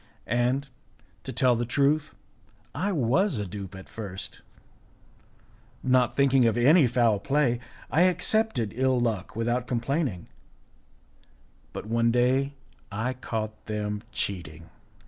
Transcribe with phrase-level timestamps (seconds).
[0.25, 0.67] And,
[1.21, 2.15] to tell the truth,
[2.73, 4.41] I was a dupe at first;
[5.83, 7.59] not thinking of any foul play,
[7.91, 10.27] I accepted ill luck without complaining;
[11.71, 12.55] but one day
[12.91, 14.71] I caught them cheating.